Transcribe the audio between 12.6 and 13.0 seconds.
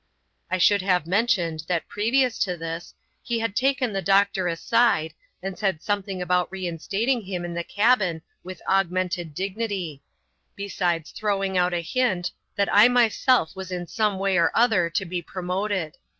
I